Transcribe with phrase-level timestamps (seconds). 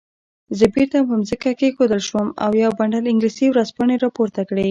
[0.57, 4.59] زه بیرته په ځمکه کېښودل شوم او یو بنډل انګلیسي ورځپاڼې راپورته کړې.